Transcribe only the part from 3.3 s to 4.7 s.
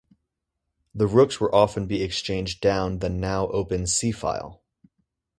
open c-file.